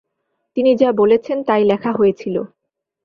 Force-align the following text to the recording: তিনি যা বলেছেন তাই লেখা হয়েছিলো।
তিনি 0.57 0.71
যা 0.75 0.89
বলেছেন 0.91 1.37
তাই 1.43 1.63
লেখা 1.63 1.91
হয়েছিলো। 1.91 2.41